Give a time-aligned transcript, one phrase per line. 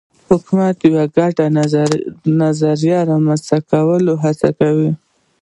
[0.29, 1.35] حکومت د یو ګډ
[2.39, 4.91] نظر د رامنځته کولو هڅه کوي